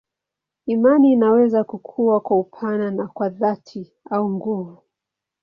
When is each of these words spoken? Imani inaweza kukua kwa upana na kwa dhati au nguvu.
Imani 0.65 1.11
inaweza 1.13 1.63
kukua 1.63 2.19
kwa 2.19 2.39
upana 2.39 2.91
na 2.91 3.07
kwa 3.07 3.29
dhati 3.29 3.93
au 4.09 4.29
nguvu. 4.29 4.81